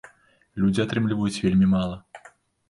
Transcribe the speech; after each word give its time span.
Людзі 0.63 0.81
атрымліваюць 0.83 1.41
вельмі 1.45 1.69
мала. 1.75 1.95